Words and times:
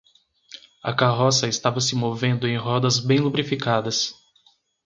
A 0.81 0.91
carroça 0.95 1.47
estava 1.47 1.79
se 1.79 1.95
movendo 1.95 2.47
em 2.47 2.57
rodas 2.57 2.97
bem 2.97 3.19
lubrificadas. 3.19 4.15